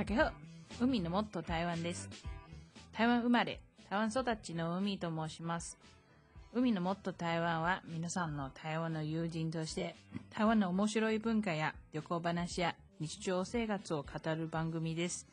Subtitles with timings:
[0.00, 0.32] 大家好、
[0.80, 2.08] 海のもっと台湾です。
[2.90, 3.60] 台湾生まれ、
[3.90, 5.76] 台湾育ちの海と申します。
[6.54, 9.94] 海のもっと台湾は皆さんの台湾の友人として、
[10.30, 15.26] 台湾の面白い文化や旅行話や日常生活を語る番組です。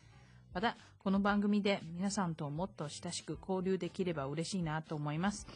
[0.53, 5.47] また、この番組で皆さんともっと親しく交流できれば嬉しいなと思います。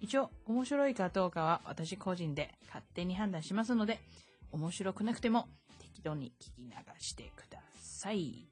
[0.00, 4.00] 一応、面白いかどうかは私個人で勝手に判断しますので、
[4.52, 5.48] 面白くなくても
[5.92, 8.48] 適当に聞き流してください。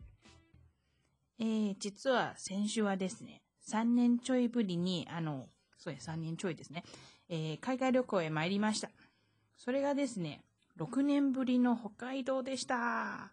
[1.38, 3.40] えー、実は先週はですね、
[3.70, 5.48] 3年ちょいぶりに、あの、
[5.78, 6.84] そうです、3年ちょいですね、
[7.30, 8.90] えー、海外旅行へ参りました。
[9.56, 10.44] それがですね、
[10.78, 13.32] 6年ぶりの北海道でした。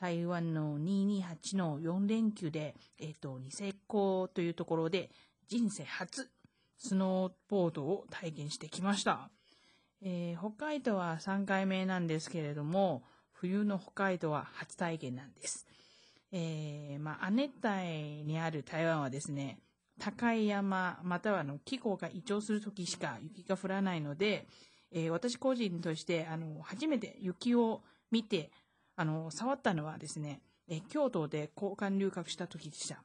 [0.00, 5.10] 台湾の228の4連休で、えっ、と、ニセコというところで、
[5.46, 6.30] 人生初、
[6.78, 9.28] スノーボードを体験してきました。
[10.02, 13.02] えー北海道は3回目なんですけれども、
[13.40, 15.66] 冬の北海道は初体験なんです。
[16.30, 19.58] えーまあ、亜熱帯にある台湾はですね、
[19.98, 24.46] 高い山、またはあの気候が異常するときしか雪が降らないので、
[24.92, 28.50] えー私個人としてあの初めて雪を見て
[28.96, 33.02] あの触ったのはですね、えー京都で交換留学した時でした。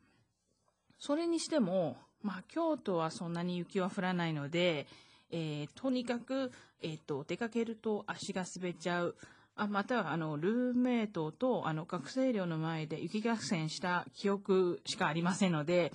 [0.99, 4.87] それにしても、まあ、京都はそんなに雪は降らないので、
[5.31, 9.15] えーとにかく、えーと出かけると足が滑っちゃう。
[9.57, 15.93] あまたはあのルーメイトとあの学生寮の前で雪合戦した記憶しかありませんので、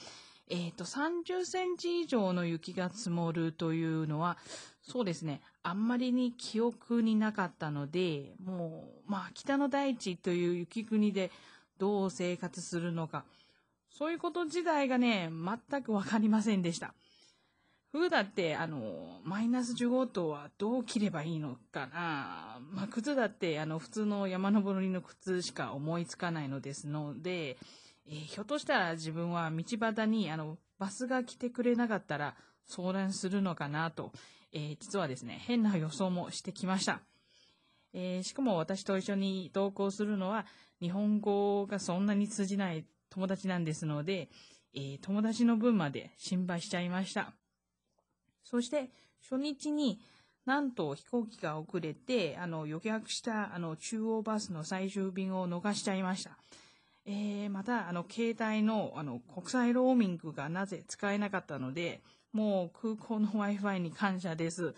[0.48, 4.38] えーと30センチ以上の雪が積もるというのは
[4.82, 11.30] そうですねあんまりに記憶になかったのでもうまあ北の大地という雪国で
[11.78, 13.24] どう生活するのか
[13.90, 16.94] そういうこと自体がね全く分かりませんでした。
[17.92, 22.60] 冬だって、あの、マイナス15度はどう着ればいいのかな。
[22.70, 27.56] まあ、靴だって、あの、普通の山登りの靴しか思いつかないのですので、
[28.06, 34.12] えーひょっとしたら自分は道端に、あの、バスが来てくれなかったら相談するのかなと、
[34.52, 37.00] えー実はですね、変な予想もしてきました。
[37.92, 40.46] えーしかも私と一緒に同行するのは、
[40.80, 44.28] 日本語がそんなに通じない友達なんですので、
[44.74, 47.34] え友達の分まで心配しちゃいました。
[48.44, 48.90] そして、
[49.22, 50.00] 初日に
[50.46, 56.38] なんと飛行機が遅れて、あの、予約したあの中央バスの最終便を逃しちゃいました。
[57.06, 62.02] えーまた、あの、携帯のあの国際ローミングがなぜ使えなかったので、
[62.32, 64.74] もう空港の Wi-Fi に感謝です。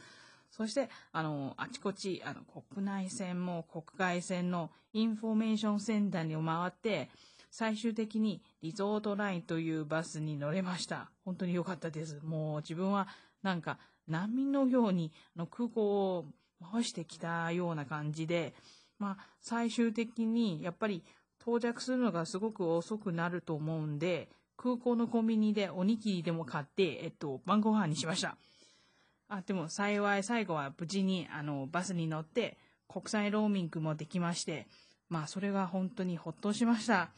[0.50, 7.08] そして、あの、あちこち、あの、国内線も国外線のインフォメーションセンターに回って、
[7.52, 11.10] 最終的にリゾートラインというバスに乗れました。
[11.22, 12.18] 本当に良かったです。
[12.24, 13.08] もう自分は
[13.42, 16.24] なんか難民のようにあの空港を
[16.72, 18.54] 回してきたような感じで、
[18.98, 21.04] まあ最終的にやっぱり
[21.42, 28.38] 到着するのがすごく遅くなると思うんで、空港のコンビニでおにぎりでも買って、えっと、晩ご飯にしました。
[29.28, 32.56] あ、でも幸い最後は無事にあのバスに乗って
[32.88, 34.66] 国際ローミングもできまして、
[35.10, 37.10] まあそれが本当にほっとしました。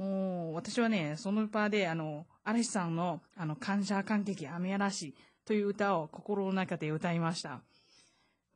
[0.00, 7.60] もう私はね、その場であの、嵐さんのあの感謝感激雨嵐という歌を心の中で歌いました。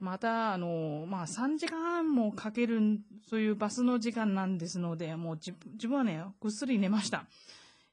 [0.01, 2.81] また、あの、まあ3時間もかける
[3.29, 7.27] そういうバスの時間なんですので、もう自分自分はね、ぐっすり寝ました。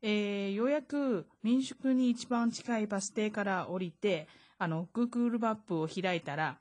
[0.02, 4.30] えーようやく民宿に一番近いバス停から降りて、
[4.60, 6.58] あの、Google マップを開いたら、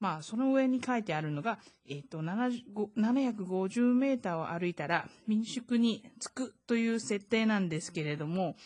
[0.00, 8.56] まあ、その上に書いてあるのが、えっ、と、750メーターを歩いたら民宿に着くという設定なんですけれども、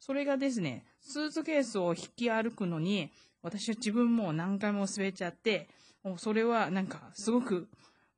[0.00, 3.10] それがですね、スーツケースを引き歩くのに、
[3.42, 5.68] 私は自分も何回も滑っちゃって、
[6.02, 7.68] もうそれはなんかすごく、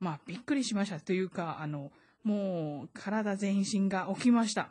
[0.00, 1.92] まあ、びっくりしましたというか、あの、
[2.22, 4.70] もう体全身が起きました。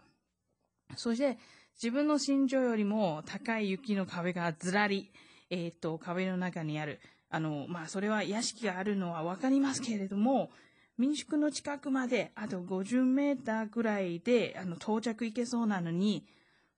[0.96, 1.38] そして、
[1.76, 5.12] 自分の身長よりも高い雪の壁がずらり、
[5.52, 7.00] えっ、と、壁の中にある。
[7.34, 10.52] あの、まあ、それは屋敷があるのはわかりますけれども、
[11.00, 16.28] 民宿の近くまであと50メーターぐらいで、あの、到着行けそうなのに、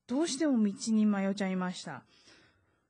[0.07, 2.03] どうしても道に迷っちゃいました。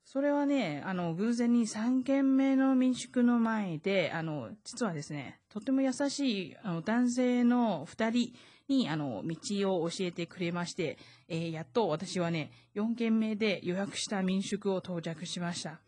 [0.04, 8.32] それはね、あの、偶然に3軒目の民宿の前で、あの、実はですね、とても優しいあの男性の2人
[8.68, 15.80] に、あの、道を教えてくれまして、えーやっと私はね、4軒目で予約した民宿を到着しました。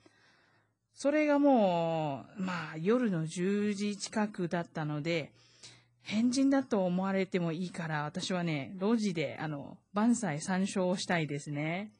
[0.98, 5.30] それがもう、まあ、夜の10時近くだったので、
[6.02, 11.92] 変人だと思われてもいいから、私はね、路地で、あの、万歳参照をしたいですね。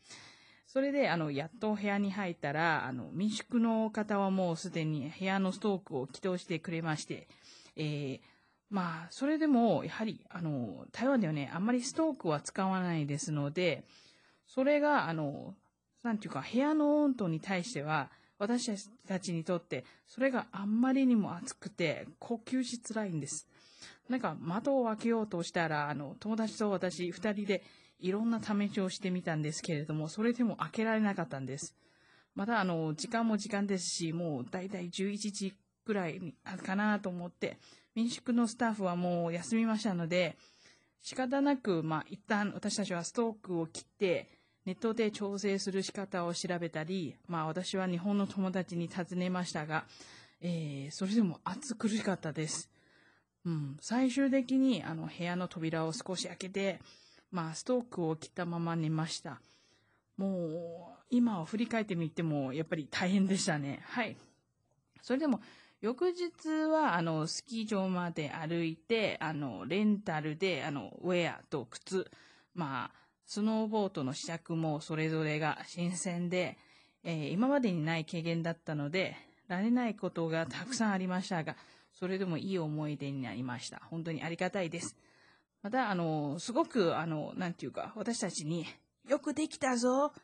[0.67, 7.29] それで、あの、やっと部屋に入ったら、あの、民宿の方はもうすでに部屋のストークを起動してくれまして、
[7.77, 8.21] えー
[8.69, 13.85] まあ、それでも、やはり、あの、台湾ではね、あんまりストークは使わないですので、
[14.49, 15.55] それが、あの、
[16.03, 23.49] なんていうか、部屋の温度に対しては、私たちにとって、それがあんまりにも暑くて、呼吸しづらいんです。
[24.09, 27.63] なんか、窓を開けようとしたら、あの、友達と私、二人で
[27.99, 31.75] いろんな試しをしてみたんですけれども、それでも開けられなかったんです。
[32.35, 35.55] また、あの、時間も時間ですし、もうだいたい11時
[35.85, 37.59] くらいかなと思って、
[37.95, 40.37] 民宿のスタッフはもう休みましたので、
[41.03, 44.29] 仕方なく、まあ、一旦私たちはストークを切って、
[44.69, 49.87] ネットで調整する仕方を調べたり、まあ私は日本の友達に尋ねましたが、
[50.43, 52.69] えー、それでも暑苦しかったです。
[53.47, 56.81] うん、最終的にあの部屋の扉を少し開けて、
[57.31, 59.41] まあストークを切ったまま寝ました。
[60.19, 63.81] もう、今を振り返ってみても、やっぱり大変でしたね。
[63.87, 64.19] はい。
[65.01, 65.41] それでも、
[65.81, 72.11] 翌日は、あの、スキー場まで歩いて、あの、レンタルで、あの、ウェアと靴、
[72.55, 76.57] まあ、スノーボードの試着もそれぞれが新鮮で、
[77.05, 79.17] えー、今までにない経験だったので、
[79.49, 81.55] られないことがたくさんありましたが、
[81.93, 83.83] それでもいい思い出になりました。
[83.91, 84.97] 本当にありがたいです。
[85.63, 88.65] また、あの、すごく、あの、なんていうか、私たちに、
[89.07, 90.15] よくできたぞ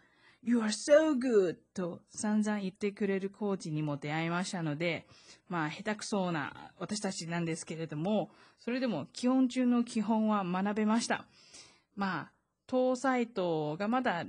[0.43, 1.57] !You are so good!
[1.75, 5.07] と散々言ってくれるコーチにも出会いましたので、
[5.51, 11.27] まあ、下手くそな私たちなんですけれども、それでも基本中の基本は学べました。
[11.97, 12.34] まあ、
[12.67, 14.25] 当サイトがまだ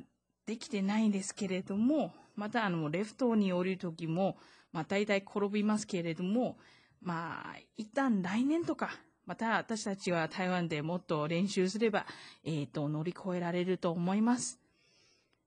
[0.46, 4.38] できてないんですけれども、またあの、レフトに降りるときも、
[4.72, 6.58] まあ大体転びますけれども、
[7.02, 8.90] まあ、一旦来年とか、
[9.26, 12.06] また私たちは台湾でもっと練習すれば、
[12.44, 14.60] えっ、ー、と、乗り越えられると思います。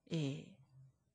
[0.09, 0.45] えー、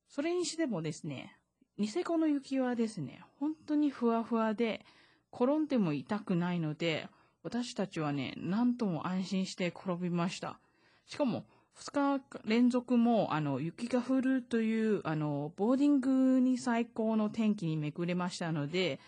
[0.08, 1.36] それにしてもですね、
[1.78, 4.84] ニセコの雪はですね、本当にふわふわで、
[5.32, 7.08] 転んでも痛くないので、
[7.42, 10.58] 私たちはね、なんとも安心して転びました。
[11.06, 11.44] しかも、
[11.78, 19.00] 2日連続も、あの、雪が降るという、あの、ボーディングに最高の天気に巡れましたので、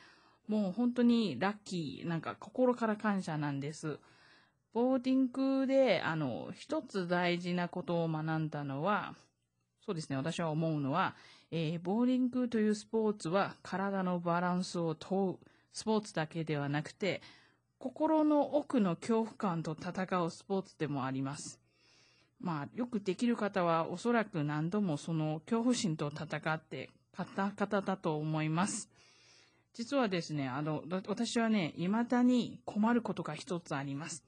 [0.48, 3.98] もう本当にラッキー、なんか心から感謝なんです。
[4.72, 9.14] ボーディングで、あの、一つ大事なことを学んだのは、
[9.84, 11.14] そうですね、私は思うのは、
[11.50, 15.38] えー、ボーディングというスポーツは体のバランスを問う
[15.72, 17.22] スポーツだけではなくて、
[17.78, 21.65] 心の奥の恐怖感と戦うスポーツでもあります。
[22.40, 28.90] まあ、よくできる方はおそらく何度もその恐怖心と戦って勝った方だと思います。
[29.72, 34.24] 実はですね、あの、私はね、未だに困ることが一つあります。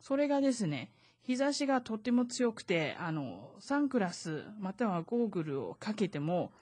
[0.00, 0.92] それがですね、
[1.22, 6.52] 日差しがとっても強くて、あの、サングラスまたはゴーグルをかけても、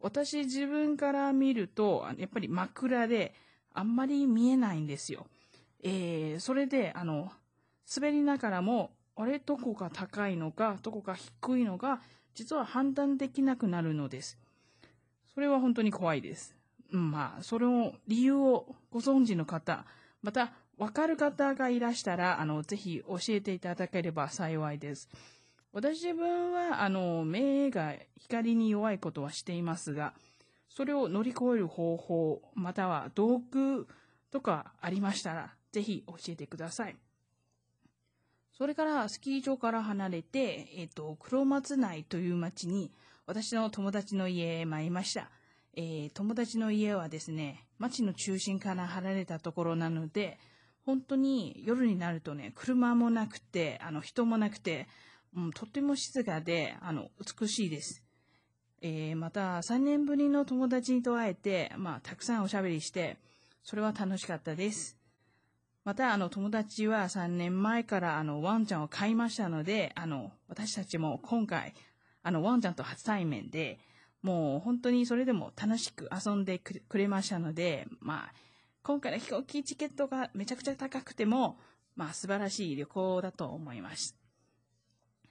[0.00, 3.34] 私自分から見ると、やっぱり真っ暗で、
[3.72, 5.26] あんまり見えないんですよ。
[5.82, 7.30] えー、それで、あの、
[7.94, 12.00] 滑りながらも、あれ、どこが高いのか、どこが低いのか、
[12.34, 14.38] 実は判断できなくなるのです。
[15.34, 16.54] それは本当に怖いです。
[16.92, 19.84] うん、まあ、それを、理由をご存知の方、
[20.22, 25.08] また、わかる方がいらしたら、あの、ぜひ教えていただければ幸いです。
[25.72, 30.14] 私自分は、あの、目が光に弱いことはしていますが、
[30.68, 33.88] それを乗り越える方法、または道具
[34.30, 36.96] とかありましたら、ぜひ教えてください。
[38.58, 42.90] それからスキー場から離れて、えっ、ー、と、黒松内という町に
[43.24, 45.30] 私の友達の家へ参りました。
[45.76, 50.40] えー、友達の家はですね、町の中心から離れたところなので、
[50.84, 54.88] 本当に夜になるとね、車もなくて、あの、人もなくて、
[55.36, 57.10] うん、とっても静かで、あの、
[57.40, 58.02] 美しいです。
[58.82, 63.18] えー、また、3年ぶりの友達にと会えて、まあ、たくさんおしゃべりして、
[63.62, 64.97] それは楽しかったです。
[65.88, 71.72] また、あの、友達は3年前から、あの、ワンちゃんを飼いましたので、あの、私たちも今回、
[72.22, 73.78] あの、ワンちゃんと初対面で、
[74.20, 78.34] もう本当にそれでも楽しく遊んでくれましたので、まあ、
[78.82, 81.58] 今回の飛行機チケットがめちゃくちゃ高くても、
[81.96, 84.14] まあ、素晴らしい旅行だと思います。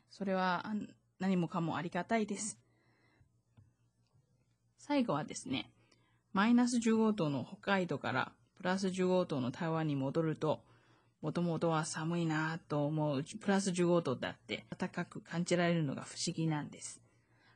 [0.09, 0.65] それは
[1.19, 2.57] 何もかもありがたいです。
[4.79, 5.69] 最後はですね、
[6.33, 10.61] マイナス15度の北海道からプラス15度の台湾に戻ると、
[11.21, 17.01] もともとは寒いなと思うプラス15度だって暖かく感じられるのが不思議なんです。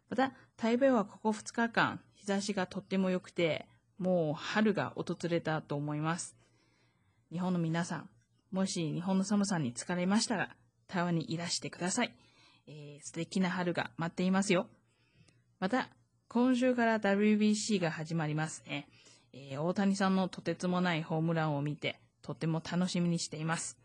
[0.10, 3.68] また、台北はここ2日間、日差しがとっても良くて、
[3.98, 6.36] もう春が訪れたと思います。
[7.32, 8.10] 日本の皆さん、
[8.52, 10.56] もし日本の寒さに疲れましたら、
[10.88, 12.14] 台湾にいらしてください。
[12.68, 14.68] えー、素敵な春が待っていますよ。
[15.60, 15.90] また、
[16.28, 18.88] 今週から WBC が始まりますね。
[19.34, 23.78] えー、大谷さんのとてつもないホームランを見て、とても楽しみにしています。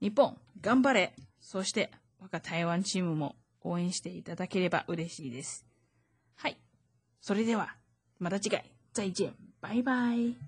[0.00, 5.66] 日本、頑張れそして、我が台湾チームも応援していただければ嬉しいです。
[6.36, 6.56] はい。
[7.20, 7.74] それでは、
[8.18, 9.34] また次回、再见。
[9.60, 10.47] バイバイ。